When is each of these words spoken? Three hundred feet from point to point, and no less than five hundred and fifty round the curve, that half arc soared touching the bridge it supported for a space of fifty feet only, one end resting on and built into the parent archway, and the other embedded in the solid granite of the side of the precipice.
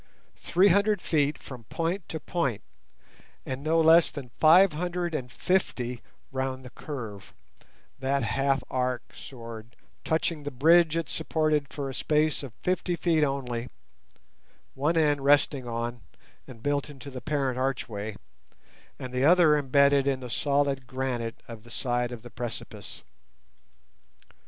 Three 0.37 0.69
hundred 0.69 0.99
feet 0.99 1.37
from 1.37 1.65
point 1.65 2.09
to 2.09 2.19
point, 2.19 2.63
and 3.45 3.61
no 3.61 3.79
less 3.79 4.09
than 4.09 4.31
five 4.39 4.73
hundred 4.73 5.13
and 5.13 5.31
fifty 5.31 6.01
round 6.31 6.65
the 6.65 6.71
curve, 6.71 7.35
that 7.99 8.23
half 8.23 8.63
arc 8.67 9.03
soared 9.13 9.75
touching 10.03 10.41
the 10.41 10.49
bridge 10.49 10.97
it 10.97 11.07
supported 11.07 11.67
for 11.71 11.87
a 11.87 11.93
space 11.93 12.41
of 12.41 12.51
fifty 12.63 12.95
feet 12.95 13.23
only, 13.23 13.69
one 14.73 14.97
end 14.97 15.21
resting 15.23 15.67
on 15.67 16.01
and 16.47 16.63
built 16.63 16.89
into 16.89 17.11
the 17.11 17.21
parent 17.21 17.59
archway, 17.59 18.15
and 18.97 19.13
the 19.13 19.23
other 19.23 19.55
embedded 19.55 20.07
in 20.07 20.19
the 20.19 20.31
solid 20.31 20.87
granite 20.87 21.43
of 21.47 21.63
the 21.63 21.69
side 21.69 22.11
of 22.11 22.23
the 22.23 22.31
precipice. 22.31 23.03